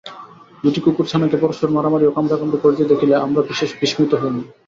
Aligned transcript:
দুইটি 0.63 0.79
কুকুরছানাকে 0.85 1.37
পরস্পর 1.37 1.69
মারামারি 1.75 2.05
ও 2.07 2.15
কামড়াকামড়ি 2.15 2.57
করিতে 2.63 2.83
দেখিলে 2.91 3.13
আমরা 3.25 3.41
বিশেষ 3.49 3.69
বিস্মিত 3.79 4.11
হই 4.21 4.31
না। 4.35 4.41